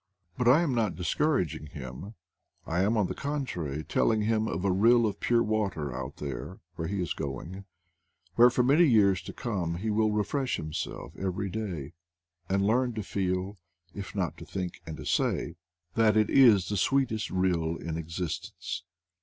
But 0.35 0.47
I 0.47 0.63
am 0.63 0.73
not 0.73 0.95
discouraging 0.95 1.67
him; 1.67 2.15
I 2.65 2.81
am, 2.81 2.97
on 2.97 3.05
the 3.05 3.13
contrary, 3.13 3.83
telling 3.83 4.23
him 4.23 4.47
of 4.47 4.65
a 4.65 4.71
rill 4.71 5.05
of 5.05 5.19
pure 5.19 5.43
water 5.43 5.95
out 5.95 6.15
there 6.15 6.59
where 6.75 6.87
he 6.87 6.99
is 6.99 7.13
going, 7.13 7.65
where, 8.33 8.49
for 8.49 8.63
many 8.63 8.85
years 8.85 9.21
to 9.21 9.31
come, 9.31 9.75
he 9.75 9.91
will 9.91 10.11
refresh 10.11 10.55
himself 10.55 11.13
every 11.19 11.51
day, 11.51 11.93
and 12.49 12.65
learn 12.65 12.95
to 12.95 13.03
feel 13.03 13.59
(if 13.93 14.15
not 14.15 14.37
to 14.39 14.45
think 14.47 14.81
and 14.87 14.97
to 14.97 15.05
say) 15.05 15.53
that 15.93 16.17
it 16.17 16.31
is 16.31 16.69
the 16.69 16.77
sweetest 16.77 17.29
rill 17.29 17.75
in 17.77 17.95
existence. 17.95 18.81